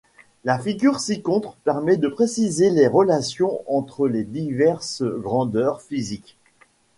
La 0.45 0.57
figure 0.57 0.99
ci-contre 0.99 1.53
permet 1.63 1.95
de 1.95 2.07
préciser 2.07 2.71
les 2.71 2.87
relations 2.87 3.61
entre 3.67 4.07
les 4.07 4.23
diverses 4.23 5.03
grandeurs 5.03 5.79
physiques. 5.79 6.37